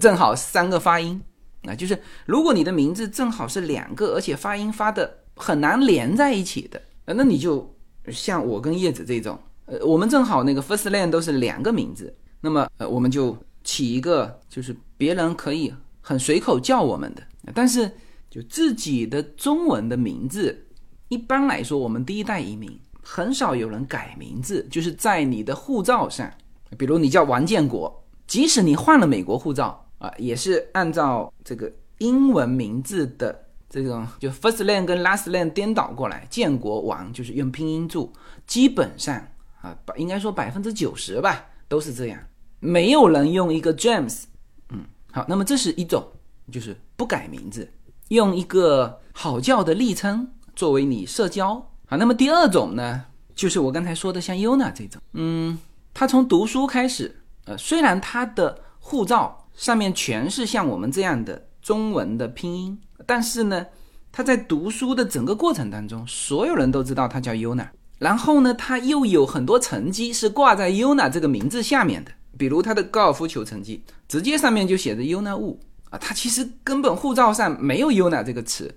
[0.00, 1.22] 正好三个发音，
[1.62, 6.82] 啊，就是如果你的名字正好是两个，而且发音发的很难连在一起的，
[7.14, 7.74] 那你就
[8.08, 17.22] 像我跟叶子这种，呃，我们正好那个 first name 都是两个名字，那么呃，我们就起一个就是别人可以很随口叫我们的，
[17.54, 17.90] 但是
[18.30, 20.66] 就自己的中文的名字，
[21.08, 26.30] 一般来说我们第一代移民很少有人改名字，就是在你的护照上，
[26.76, 28.04] 比如你叫王建国。
[28.26, 38.12] 即使你换了美国护照啊，也是按照这个英文名字的这种，就 first name 跟 last name 颠倒过来，建国王就是用拼音注，
[38.46, 39.14] 基本上
[39.60, 42.18] 啊，应该说百分之九十吧，都是这样，
[42.60, 44.24] 没有人用一个 James。
[44.70, 46.06] 嗯，好，那么这是一种，
[46.50, 47.70] 就是不改名字，
[48.08, 51.54] 用一个好叫的昵称作为你社交。
[51.86, 53.04] 好，那么第二种呢，
[53.34, 55.58] 就是我刚才说的像 Yuna 这种，嗯，
[55.92, 57.14] 他从读书开始。
[57.44, 63.66] 呃，虽然他的护照上面全是像我们这样的中文的拼音，但是呢，
[64.10, 67.68] 他在读书的整个过程当中，所有人都知道他叫 Yuna。
[67.98, 75.58] 然后呢，他又有很多成绩是挂在 Yuna 这个名字下面的，比如他的高尔夫球成绩，直接上面就写着 Yuna Wu
[75.90, 78.74] 啊，他其实根本护照上没有 Yuna 这个词。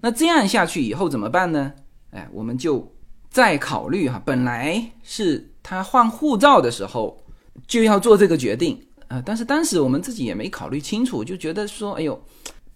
[0.00, 1.74] 那这样下去以后怎么办呢？
[2.12, 2.90] 哎，我们就
[3.28, 7.18] 再考虑哈，本来是他换护照的时候。
[7.66, 9.20] 就要做这个决定啊！
[9.26, 12.24] 但是当时我们自己也没考虑清楚，就觉得说，哎呦，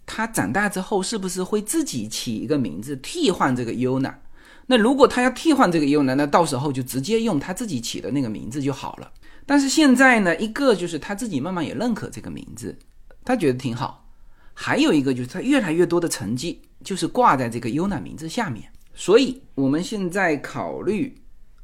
[0.05, 4.13] 他长大之后是不是会自己起一个名字替换这个 Yuna？
[4.67, 9.09] 那如果他要替换这个 Yuna，那到时候就直接用他自己起的那个名字就好了。
[9.45, 12.77] 但是现在呢，一个就是他自己慢慢也认可这个名字，
[13.23, 14.05] 他觉得挺好；
[14.53, 21.15] 还有一个就是他越来越多的成绩就是挂在这个 Yuna 名字下面，所以我们现在考虑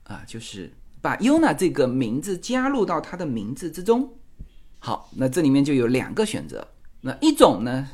[0.04, 0.72] 啊，就是。
[1.04, 4.08] 把 Yuna 这个名字加入到他的名字之中，
[4.84, 6.68] 好，那这里面就有两个选择。
[7.02, 7.88] 那一种呢，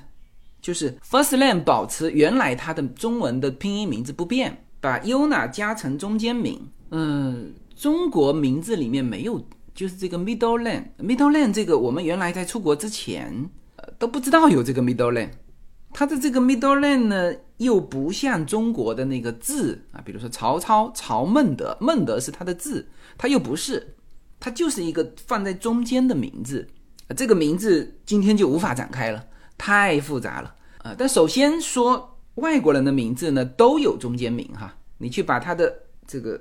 [0.62, 6.66] 就是 first name 保持原来它的中文的拼音名字不变，把 Yuna 加成中间名。
[6.92, 9.46] 嗯，中国名字里面没有，
[9.76, 10.86] 就是这个 middle name。
[10.98, 15.32] middle name 这个我们原来在出国之前，呃，都不知道有这个 middle name。
[15.92, 23.96] 它的这个 middle name 呢，又不像中国的那个字啊，比如说曹操、曹孟德，孟德是他的字，他又不是，
[24.40, 26.66] 他就是一个放在中间的名字。
[27.16, 29.26] 这个名字今天就无法展开了，
[29.58, 30.96] 太复杂了啊。
[30.98, 35.74] 但首先说，外国人的名字呢都有中间名哈，你去把他的
[36.06, 36.40] 这个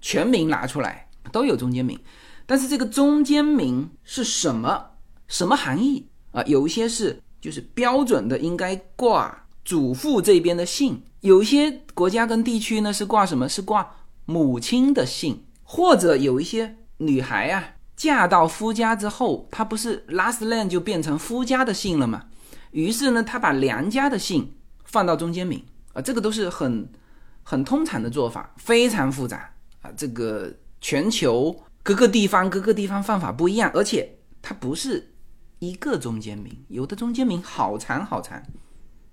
[0.00, 1.98] 全名拿出来，都有中间名。
[2.46, 4.90] 但是这个中间名是什么
[5.26, 6.42] 什么含义啊？
[6.44, 13.48] 有一些是就是标准的应该挂祖父这边的姓，有一些国家跟地区呢是挂什么？
[13.48, 22.24] 是挂母亲的姓，或者有一些女孩啊嫁到夫家之后，她不是 last name 就变成夫家的姓了吗？
[22.70, 26.88] 于是呢，她把娘家的姓放到中间名啊，这个都是很
[27.42, 29.50] 很通常的做法，非常复杂
[29.82, 31.54] 啊，这个全球。
[31.84, 35.14] 各个地方各个地方方法不一样，而且它不是
[35.58, 38.42] 一个中间名，有的中间名好长好长。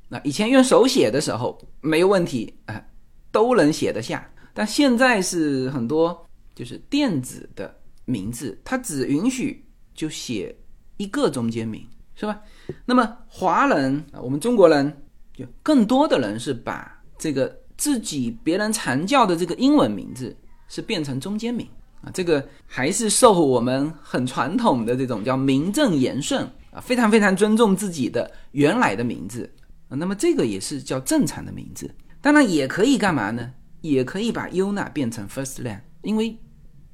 [0.09, 2.83] 那以前用手写的时候没有问题啊，
[3.31, 4.29] 都能写得下。
[4.53, 7.73] 但现在是很多就是电子的
[8.05, 10.55] 名字，它只允许就写
[10.97, 12.39] 一个中间名，是吧？
[12.85, 20.35] 那么华人啊，我们中国人就更多的人是把这个自己别人常叫的这个英文名字
[20.67, 21.67] 是变成中间名。
[22.01, 29.51] 啊，这个还是受我们很传统的这种叫名正言顺啊，非常非常尊重自己的原来的名字
[29.89, 29.95] 啊。
[29.95, 31.89] 那么这个也是叫正常的名字。
[32.21, 33.51] 当然也可以干嘛呢？
[33.81, 36.37] 也可以把 Yuna 变成 First Name，因为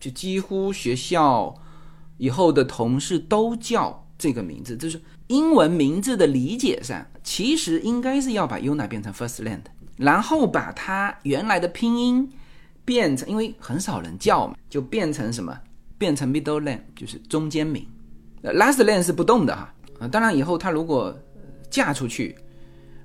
[0.01, 1.55] 就几乎学校
[2.17, 9.61] 以后的同事都叫这个名字，就是英文名字的理解上，其实应该是要把 Yuna 变成 First Land，
[9.95, 12.29] 然后把它原来的拼音。
[12.83, 15.55] 变成，因为很少人叫嘛，就变成什么？
[15.99, 17.85] 变成 middle Land，就是中间名。
[18.41, 19.71] last Land 是不动的哈。
[19.99, 21.15] 啊，当然以后他如果
[21.69, 22.35] 嫁出去，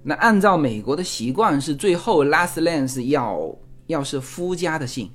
[0.02, 3.54] 那按照美国的习惯是最后 last Land 是要
[3.86, 5.10] 要是夫家的姓。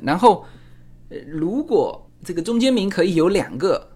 [0.00, 0.46] 然后，
[1.26, 3.90] 如果这个中间名可以有两个，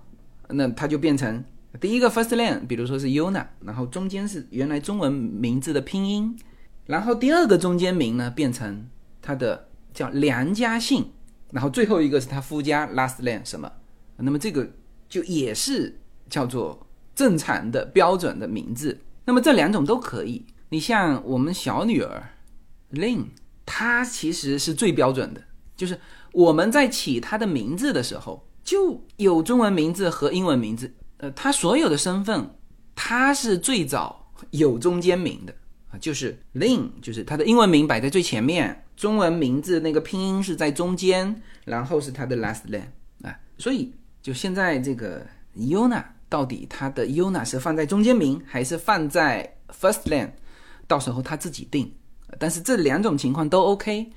[0.49, 1.45] 那它就变成
[1.81, 6.39] 第一个 first name，比如说是 Yuna，然后中间是原来中文名字的拼音，
[6.87, 8.89] 然后第二个中间名呢变成
[9.23, 9.67] 它的。
[9.95, 11.11] 叫梁家姓，
[11.51, 13.73] 然后最后一个是他夫家 last name 什么，
[14.19, 14.71] 那么这个
[15.09, 15.99] 就也是
[16.31, 19.01] 叫做正常的标准的名字。
[19.25, 20.47] 那么这两种都可以。
[20.69, 22.29] 你像我们小女儿
[22.93, 23.25] Lin，
[23.67, 25.43] 她其实是最标准的，
[25.79, 25.99] 就是
[26.33, 30.93] 我们在起他的名字的时候，就有中文名字和英文名字。
[31.17, 32.51] 呃，他所有的身份，
[32.95, 35.55] 他是最早有中间名的
[35.91, 38.85] 啊，就是 Lin，就是他的英文名摆在最前面。
[38.97, 42.89] 中文名字那个拼音是在中间，然后是它的 last name
[43.23, 45.25] 啊，所以就现在这个
[45.57, 50.31] Yuna 到底它的 Yuna 是放在中间名还是放在 first name，
[50.89, 51.95] 到时候他自己定。
[52.41, 54.11] 但是这两种情况都 OK。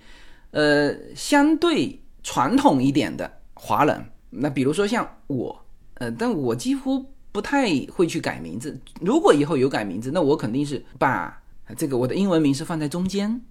[0.52, 8.80] 呃，相对传统一点的华人，那比如说像我，呃，但我几乎不太会去改名字。
[9.00, 11.42] 如果以后有改名字，那我肯定是把
[11.78, 13.42] 这个我的英文名是放在中间。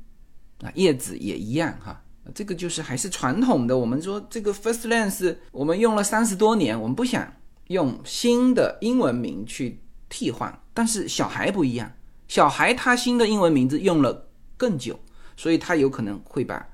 [0.62, 1.98] 啊，叶子也一样哈，
[2.34, 3.78] 这个就是还是传统的。
[3.78, 7.26] 我们说这个 first name 是我们用了三十多年，我们不想
[7.68, 10.54] 用新的英文名去替换。
[10.74, 11.90] 但是小孩不一样，
[12.28, 15.00] 小孩他新的英文名字用了更久，
[15.34, 16.68] 所以他有可能会把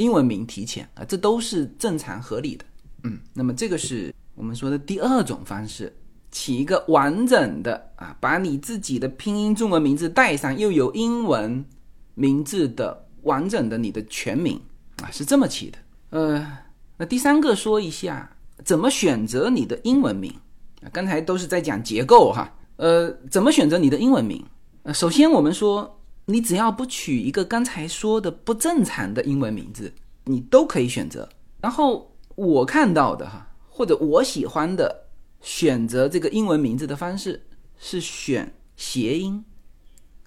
[0.00, 2.64] 英文名提前啊，这都是正常合理的。
[3.04, 5.94] 嗯，那么这个是我们说的第二种方式，
[6.30, 11.64] 起一个完整的啊，把你自己的拼音中文名字带上，又有英文
[12.14, 13.06] 名字的。
[13.24, 14.58] 完整的你的全名
[15.02, 15.76] 啊是这么起的，
[16.08, 16.56] 呃，
[16.96, 18.34] 那第三个说一下
[18.64, 20.32] 怎么选择你的英文名
[20.82, 20.88] 啊？
[20.90, 24.42] 刚才都是在讲结构哈，呃，怎么选择你的英文名？
[24.84, 25.99] 呃，首先我们说，
[26.30, 29.92] 你只要不取一个刚才说的不正常的英文名字，
[30.24, 31.28] 你都可以选择。
[31.60, 35.04] 然后我看到的哈，或者我喜欢的
[35.40, 37.42] 选择这个英文名字的方式
[37.78, 39.44] 是选谐音，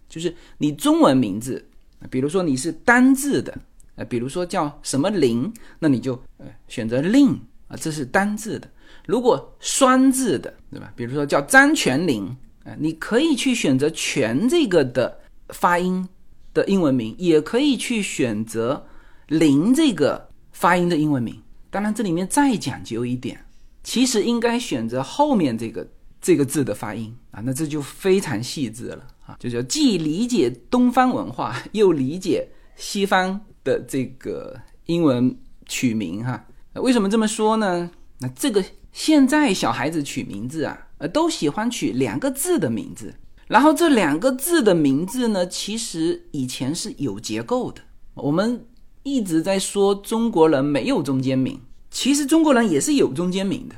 [0.09, 1.69] 就是你中文名字。
[2.09, 3.57] 比如说你是单字的，
[3.95, 7.29] 呃，比如说叫什么林，那你就呃选择令
[7.69, 8.69] 啊，这是单字的。
[9.05, 10.91] 如果双字的，对吧？
[10.97, 12.25] 比如说叫张全林
[12.65, 15.17] 啊，你可以去选择全这个的
[15.53, 16.09] 发音
[16.53, 18.85] 的英文名，也可以去选择
[19.27, 21.41] 零这个发音的英文名。
[21.69, 23.45] 当然这里面再讲究一点，
[23.83, 25.87] 其实应该选择后面这个
[26.21, 29.07] 这个字的发音啊，那这就非常细致了。
[29.25, 32.45] 啊，就是既理解东方文化，又理解
[32.75, 35.33] 西方的这个英文
[35.65, 36.45] 取名哈。
[36.73, 37.89] 为什么这么说呢？
[38.19, 43.15] 那这个现在小孩子取名字啊，呃，都喜欢取两个字的名字。
[43.53, 47.81] 然后这两个字的名字呢，其实以前是有结构的。
[48.15, 48.65] 我们
[49.03, 51.59] 一直在说中国人没有中间名，
[51.91, 53.75] 其实中国人也是有中间名的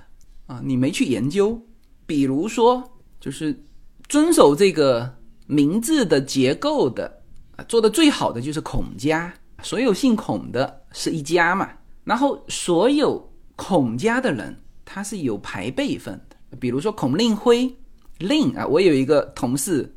[0.47, 0.61] 啊。
[0.63, 1.61] 你没去研究，
[2.05, 2.81] 比如说
[3.19, 3.61] 就是
[4.07, 5.13] 遵守这个。
[5.47, 7.21] 名字的结构的
[7.55, 11.69] 啊，做的最好的就是孔家，所有姓孔的是一家嘛。
[12.03, 16.57] 然后所有孔家的人他是有排辈分的。
[16.57, 17.71] 比如说孔令辉，
[18.19, 19.95] 令啊，我有一个同事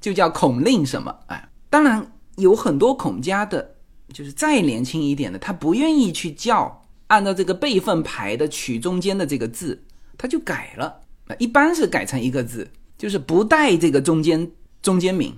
[0.00, 1.48] 就叫孔令什么啊。
[1.70, 3.76] 当然有很多孔家的，
[4.12, 9.82] 就是再年轻一点的，他不愿意去叫按照这个辈分排的取中间的这个字，
[10.18, 11.00] 他就改了。
[11.38, 14.50] 一般是改成一个字，就是不带这个中间
[14.82, 15.34] 中间名，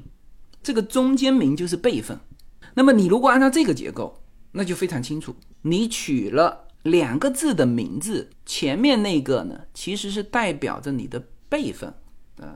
[0.63, 2.19] 这个中间名就是辈分。
[2.75, 4.21] 那么你如果按照这个结构，
[4.51, 11.95] 那就非常清楚，你取了两个字的名字，前面那个呢，其实是代表着你的辈分，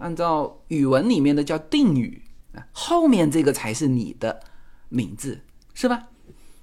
[0.00, 2.22] 按照语文里面的叫定语
[2.54, 4.40] 啊，后面这个才是你的
[4.88, 5.40] 名字，
[5.74, 6.08] 是吧？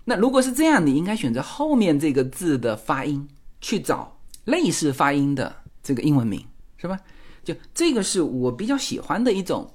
[0.04, 3.28] 那如果是这样，你应该选择后面这个字的发音
[3.62, 6.46] 去找类似发音的这个英文名。
[6.78, 7.00] 是吧？
[7.44, 9.68] 就这个是我比较喜欢的一种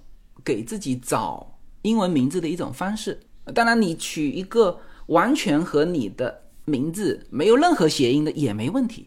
[0.45, 3.19] 给自己找英文名字的一种方式。
[3.53, 9.07] 当然，你取一个完全和你的名字没有任何谐音的也没问题。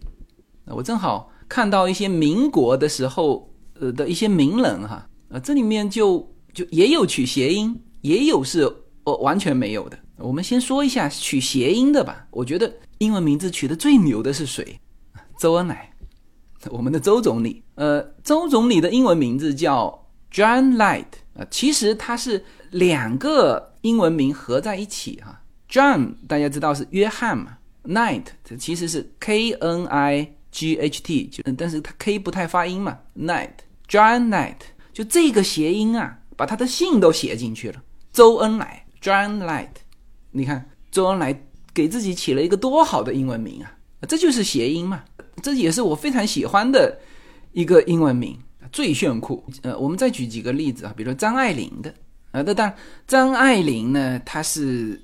[0.66, 3.53] 我正好看到一些民国的时候
[3.92, 8.62] 的一些名人哈，呃，这里面就就也有取谐音，也有是
[9.04, 10.00] 呃完全没有的。
[10.18, 12.26] 我们先说一下取谐音的吧。
[12.32, 14.80] 我觉得英文名字取得最牛的是谁？
[15.38, 15.90] 周恩来。
[16.70, 21.04] 我们的周总理，呃，周总理的英文名字叫 John Light
[21.34, 25.42] 啊，其实他是两个英文名合在一起哈。
[25.70, 33.50] John 大家知道是约翰嘛，Knight 这其实是 K N I G H T，就但是他 K 不太发音嘛，Night
[33.88, 34.58] John Knight，
[34.92, 37.82] 就这个谐音啊，把他的姓都写进去了，
[38.12, 39.70] 周恩来，John Light，
[40.32, 41.40] 你看周恩来
[41.74, 43.72] 给自己起了一个多好的英文名啊，
[44.08, 45.04] 这就是谐音嘛。
[45.42, 46.98] 这也是我非常喜欢的
[47.52, 48.38] 一个英文名，
[48.72, 49.44] 最炫酷。
[49.64, 51.90] 呃，我们再举几个例子啊，比如说张爱玲的，
[52.32, 52.76] 啊，那当然
[53.08, 55.02] 张爱玲呢，她是，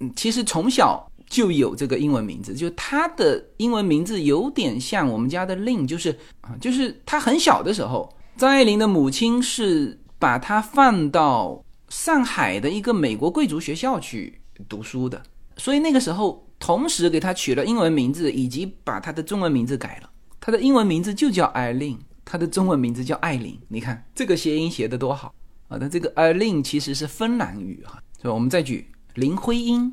[0.00, 6.10] 嗯，其实从小就有这个英文名字，就他的英文名字有点像我们家的令，就是
[6.42, 15.22] 啊，就是他很小的时候，张爱玲的母亲是把他放到上海的一个美国贵族学校去读书的，
[15.56, 16.46] 所以那个时候。
[16.62, 20.10] 同时给他取了英文名字，以及把他的中文名字改了。
[20.38, 23.58] 他的英文名字就叫艾琳，他的中文名字叫艾琳。
[23.68, 25.32] 你看这个谐音写的多好
[25.68, 25.78] 啊！
[25.80, 27.98] 那这个艾琳其实是芬兰语哈。
[28.20, 29.90] 所以我们再举林徽因，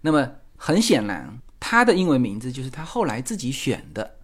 [0.00, 4.16] 那么很显然，他的英文名字就是他后来自己选的。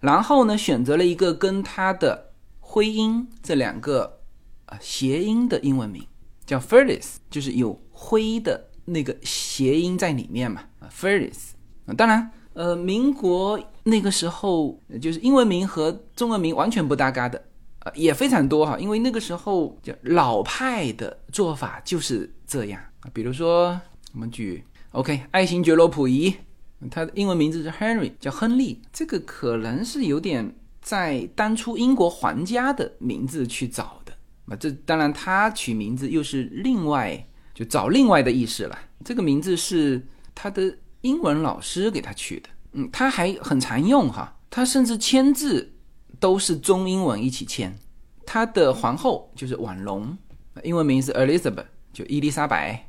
[0.00, 4.20] 然后呢，选择了一个跟他的徽音这两个
[4.66, 6.06] 啊谐音的英文名，
[6.46, 10.62] 叫 f e r l i s 就是有徽的那个谐音在里面嘛。
[10.80, 11.56] f e r r i s，
[11.96, 17.42] 当然，呃，民国那个时候就是英文名和中文名完全不搭嘎的，
[17.80, 18.78] 啊，也非常多哈。
[18.78, 23.10] 因为那个时候就老派的做法就是这样啊。
[23.12, 23.80] 比如说，
[24.12, 26.34] 我们举 OK，爱新觉罗溥仪，
[26.90, 34.12] 他的英文名字是 Henry，叫亨利，这个可能是有点在当初英国皇家的名字去找的
[34.46, 34.56] 啊。
[34.56, 38.78] 这当然他取名字又是另外就找另外的意思了。
[39.04, 40.06] 这个名字是。
[40.40, 45.74] 他的英文老师给他取的，嗯，他还很常用哈，他甚至签字
[46.20, 47.76] 都是中英文一起签。
[48.24, 50.16] 他的皇后就是婉容，
[50.62, 52.87] 英文名是 Elizabeth，就伊丽莎白，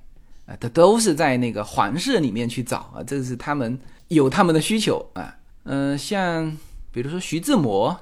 [0.49, 3.77] 啊，他都是在那个皇室里面去找啊，这是他们
[4.07, 6.57] 有他们的需求啊，嗯，像
[6.91, 7.95] 比如说徐志摩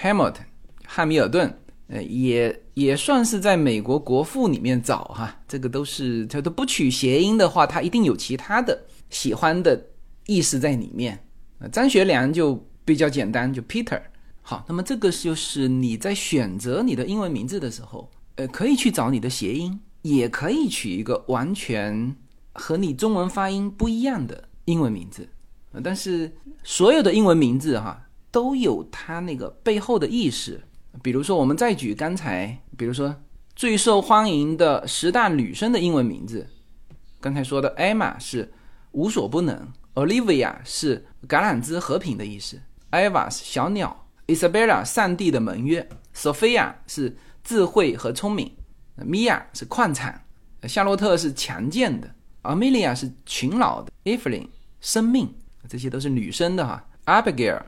[0.00, 0.36] ，Hamilton，
[0.86, 1.52] 汉密尔顿，
[1.88, 5.36] 呃，也也算是在美国国父里面找哈。
[5.48, 9.84] 这个都是他都不取谐音的话，他一定有其他的喜欢的
[10.26, 11.18] 意思在里面。
[11.58, 14.00] 呃，张学良就比较简单，就 Peter。
[14.42, 22.16] 好，那么这个就是你在选择你的英文名字的时候，呃，可以去找你的谐音，也可以取一个完全
[22.52, 25.28] 和你中文发音不一样的英文名字。
[25.82, 26.32] 但是
[26.62, 30.60] 所有的英文名字哈都有它那个背后的意思。
[31.02, 33.14] 比如说，我们再举刚才，比如说。
[33.56, 36.48] 最受欢迎的十大女生的英文名字，
[37.20, 38.50] 刚才说的 Emma 是
[38.92, 42.58] 无所不能，Olivia 是橄榄枝和平的意思
[42.90, 45.86] ，Eva 是小鸟，Isabella 上帝的盟约
[46.16, 48.50] ，Sophia 是智慧和聪明
[49.04, 50.24] ，Mia 是矿产，
[50.64, 54.46] 夏洛特是强健的，Amelia 是勤劳的，Evelyn
[54.80, 55.34] 生命，
[55.68, 57.62] 这些都是女生的哈，Abigail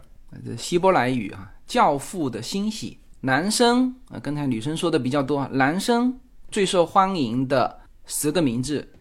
[0.44, 2.98] 这希伯来语哈，教父的欣喜。
[3.24, 5.46] 男生啊，刚才女生说的比较多。
[5.52, 6.18] 男生
[6.50, 8.92] 最受欢迎的十个名字，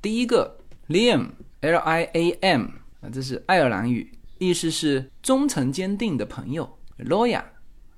[0.00, 0.58] 第一个
[0.88, 2.62] Liam，L-I-A-M
[3.02, 6.78] 啊，这是爱尔兰语，意思是忠诚坚定的朋友。
[6.98, 7.42] Loya，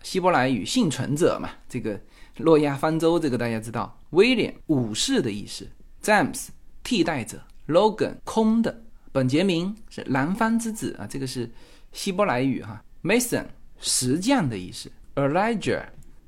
[0.02, 2.00] 希伯来语幸存者嘛，这个
[2.38, 3.98] 诺亚方舟这个大家知道。
[4.10, 5.68] William，武士的意思。
[6.02, 6.48] James，
[6.82, 7.40] 替代者。
[7.66, 8.82] Logan，空的。
[9.12, 11.50] 本杰明是南方之子啊，这个是
[11.92, 12.82] 希伯来语哈。
[13.02, 13.44] Mason
[13.78, 15.84] 石匠的意思，Elijah，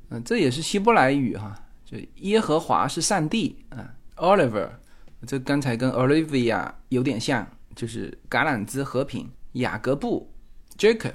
[0.09, 1.55] 嗯，这也是希伯来语哈，
[1.85, 4.69] 就耶和华是上帝啊，Oliver，
[5.27, 10.31] 这刚才跟 Olivia 有点像，就是橄榄枝和平，雅各布
[10.79, 11.13] ，Jacob，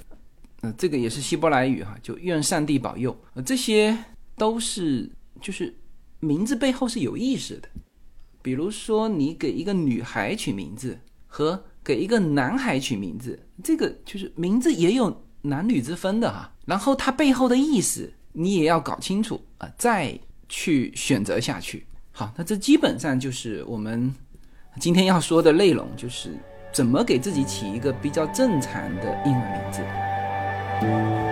[0.61, 3.97] 嗯，这个也是希伯来语哈，就愿上帝保佑，呃，这些
[4.37, 5.09] 都是
[5.41, 5.75] 就是
[6.19, 7.69] 名字背后是有意思的，
[8.41, 15.23] 比如说你给一个女孩取名字和给一个男孩取名字，这个就是名字也有。
[15.47, 20.19] 男女之分的哈，然后它背后的意思你也要搞清楚啊，再
[20.49, 21.85] 去选择下去。
[22.11, 24.11] 好，那这基本上就是我们
[24.79, 26.35] 今天要说的内容，就是
[26.73, 31.24] 怎么给自己起一个比较正常的英文名字。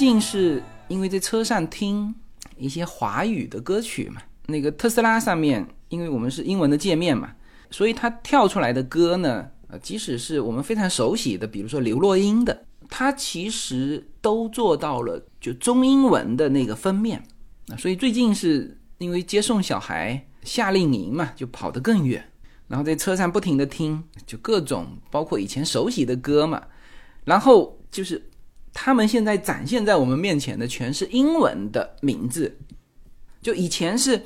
[0.00, 2.14] 近是因为在车上听
[2.56, 7.32] 一些华语的歌曲嘛，那个特斯拉上面，因为我们是英文的界面嘛，
[7.70, 17.22] 所以它跳出来的歌呢，呃，即使是我们非常熟悉的，比如说刘若英的，它其实都做到了就中英文的那个封面
[17.68, 17.76] 啊。
[17.76, 22.24] 所以最近是因为接送小孩夏令营嘛，就跑得更远，
[22.68, 26.62] 然后在车上不停的听，就各种包括以前熟悉的歌嘛，
[27.26, 28.29] 然后就是。
[28.82, 32.56] 他们现在展现在我们面前的全是英文的名字，
[33.42, 34.22] 就以前是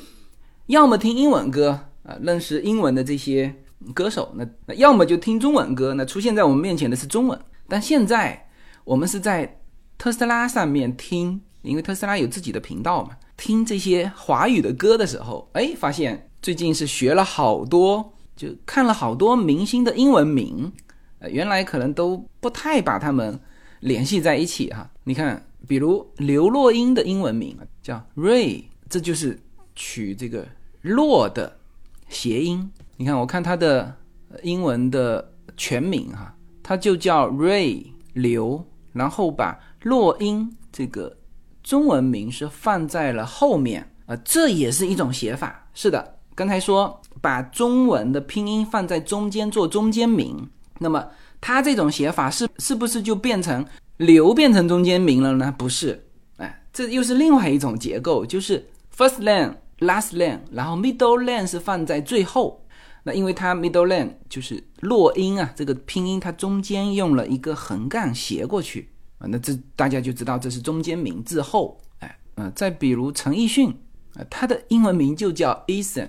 [0.66, 1.70] 要么听英文歌
[2.04, 3.52] 啊，认识英文的这些
[3.92, 7.36] 歌手，那那要么就听中文歌，那出现在我们面前的是中文。
[7.66, 8.48] 但现在
[8.84, 9.60] 我们是在
[9.98, 20.72] 特斯拉上面听，因为特斯拉有自己的频道嘛，听这些华语的歌的时候，哎，发现最近是学了好多，就看了好多明星的英文名，
[21.18, 23.40] 呃，原来可能都不太把他们。
[23.84, 29.38] 联系在一起哈，你看，比如刘若英的英文名叫 Ray，这就是
[29.74, 30.48] 取这个
[30.80, 31.54] “落”的
[32.08, 32.72] 谐音。
[32.96, 33.94] 你看，我看她的
[34.42, 38.64] 英文的全名哈，她就叫 Ray 刘，
[38.94, 41.14] 然后把洛英这个
[41.62, 45.68] 中文名是放在了后面啊，这也是一种写法。
[45.74, 51.06] 是的，刚才说把中文的拼音放在中间做中间名，那么。
[51.46, 53.62] 它这种写法是是不是就变成
[53.98, 55.54] 刘变成中间名了呢？
[55.58, 56.02] 不是，
[56.38, 58.66] 哎，这又是另外一种结构，就是
[58.96, 62.64] first name last name，然后 middle name 是放在最后。
[63.02, 68.88] 那因为它 middle name 就是落音啊，这个拼音它中间用了一个横杠斜过去
[69.18, 71.78] 啊，那这大家就知道这是中间名字后。
[71.98, 73.68] 哎，嗯，再比如陈奕迅
[74.14, 76.08] 啊，他的英文名就叫 Eason。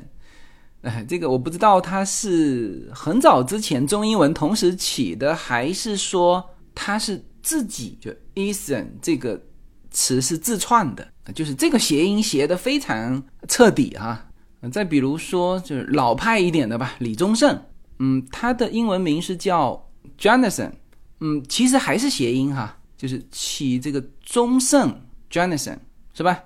[0.86, 9.42] 哎，这个我不知道，他是很早之前中英文同时起的，还是说他是自己就 Eason 这个
[9.90, 11.08] 词是自创的？
[11.34, 14.28] 就是这个谐音谐的非常彻底哈。
[14.72, 17.60] 再比如说，就是老派一点的吧，李宗盛，
[17.98, 20.72] 嗯，他的英文名是叫 Jonathan，
[21.20, 25.80] 嗯，其实还是谐音哈，就是起这个宗盛 Jonathan
[26.14, 26.44] 是吧？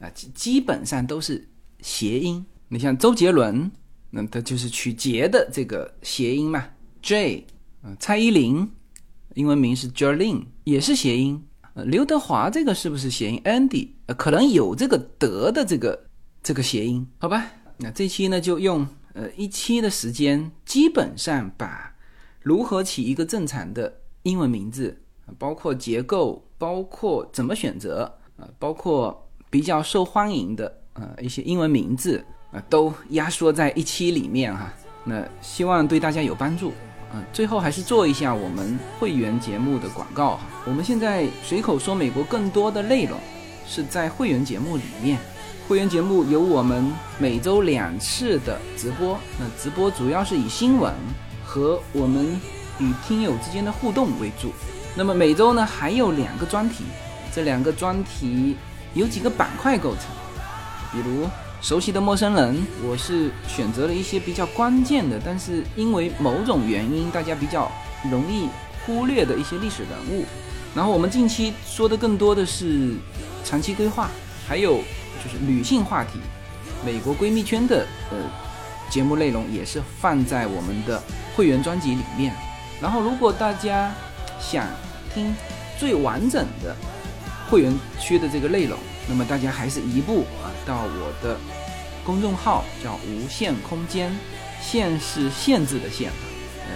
[0.00, 1.46] 啊，基基本上都是
[1.82, 2.46] 谐音。
[2.68, 3.70] 你像周杰伦。
[4.14, 6.62] 那它就是取杰的这个谐音嘛
[7.00, 7.46] ，J，
[7.80, 8.70] 啊，蔡依林，
[9.32, 11.42] 英文名是 Jolin，也是谐音。
[11.72, 15.98] 呃，刘德华这个是不是谐音？Andy，呃，可能有这个德的这个
[16.42, 17.50] 这个谐音，好吧？
[17.78, 21.90] 那这期呢就用呃一期的时间，基本上把
[22.42, 23.90] 如何起一个正常的
[24.24, 24.94] 英文名字，
[25.38, 32.22] 包括结构，包括怎么选择，啊，包括比较受欢迎的呃一些英文名字。
[32.52, 34.70] 啊，都压缩在一期里面哈，
[35.04, 36.72] 那希望对大家有帮助。
[37.14, 40.42] 嗯，最后还是做一下我们会员节目的广告哈。
[40.66, 43.18] 我们现在随口说美国更多的内容
[43.66, 45.18] 是在会员节目里面。
[45.68, 50.92] 会员节目有我们每周两次的直播，那直播主要是以新闻
[51.44, 52.38] 和我们
[52.78, 54.52] 与听友之间的互动为主。
[54.94, 56.84] 那么每周呢还有两个专题，
[57.34, 58.56] 这两个专题
[58.92, 60.04] 有几个板块构成，
[60.92, 61.26] 比如。
[61.62, 67.70] 熟悉的陌生人，我是选择了一些比较关键的，但是因为某种原因大家比较
[68.10, 68.48] 容易
[68.84, 70.24] 忽略的一些历史人物。
[70.74, 72.94] 然后我们近期说的更多的是
[73.44, 74.10] 长期规划，
[74.48, 74.78] 还有
[75.22, 76.18] 就是女性话题，
[76.84, 78.16] 美国闺蜜圈的呃
[78.90, 81.00] 节目内容也是放在我们的
[81.36, 82.34] 会员专辑里面。
[82.80, 83.94] 然后如果大家
[84.40, 84.66] 想
[85.14, 85.32] 听
[85.78, 86.74] 最完整的
[87.48, 88.76] 会员区的这个内容，
[89.08, 91.36] 那么大家还是移步啊到我的
[92.04, 94.16] 公众号叫无限空间，
[94.60, 96.08] 限是限制的限，
[96.66, 96.72] 呃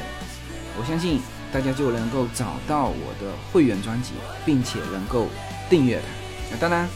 [0.79, 1.20] 我相信
[1.53, 4.12] 大家就能够找到我的会员专辑，
[4.45, 5.29] 并且能够
[5.70, 6.07] 订阅它。
[6.51, 6.89] 那当然，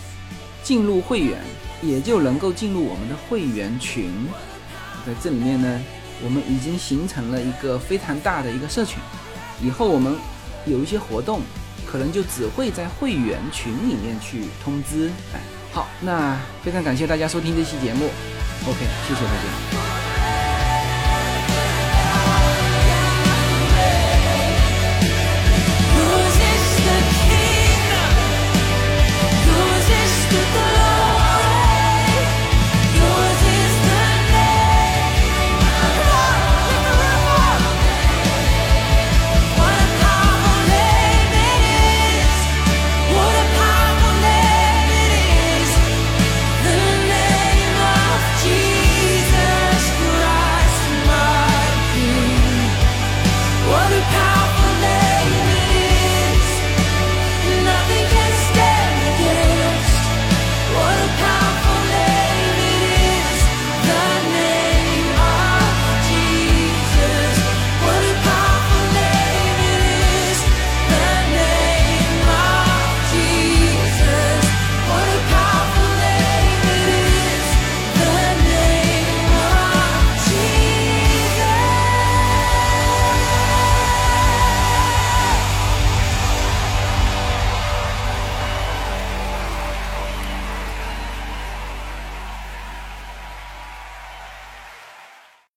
[0.63, 1.41] 进入会员
[1.81, 4.13] 也就能够进入我们的会员群，
[5.07, 5.81] 在这里面呢，
[6.23, 8.99] 我们已经形成了一个非常大的一个社群。
[9.63, 10.15] 以后我们
[10.67, 11.41] 有一些活动，
[11.91, 15.11] 可能就只会在会员群里面去通知。
[15.35, 15.41] 哎，
[15.73, 18.11] 好，那非常感谢大家收听这期节目。
[18.67, 18.79] OK，
[19.09, 19.90] 谢谢大家。